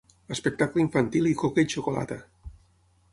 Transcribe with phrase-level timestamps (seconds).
[0.35, 2.19] Espectacle infantil i coca i xocolata.